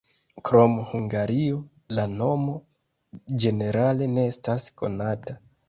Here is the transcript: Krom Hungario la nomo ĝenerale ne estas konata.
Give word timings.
Krom 0.47 0.77
Hungario 0.93 1.59
la 1.99 2.07
nomo 2.15 2.57
ĝenerale 3.47 4.11
ne 4.17 4.27
estas 4.33 4.69
konata. 4.83 5.41